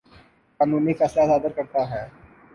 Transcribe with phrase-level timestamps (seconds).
[0.59, 2.03] قانونی فیصلہ صادر کرتا ہے